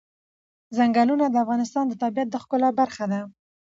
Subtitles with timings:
[0.75, 3.21] چنګلونه د افغانستان د طبیعت د ښکلا برخه ده.